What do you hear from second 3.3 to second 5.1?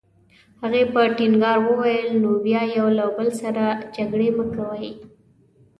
سره جګړې مه کوئ.